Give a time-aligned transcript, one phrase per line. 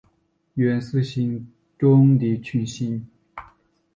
[0.55, 1.47] 愿此行，
[1.77, 3.05] 终抵群星。